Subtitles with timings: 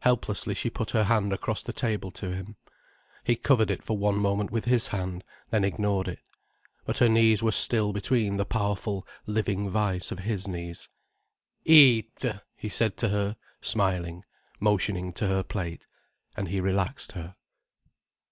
[0.00, 2.56] Helplessly she put her hand across the table to him.
[3.22, 6.18] He covered it for one moment with his hand, then ignored it.
[6.84, 10.88] But her knees were still between the powerful, living vice of his knees.
[11.64, 12.24] "Eat!"
[12.56, 14.24] he said to her, smiling,
[14.60, 15.86] motioning to her plate.
[16.36, 17.36] And he relaxed her.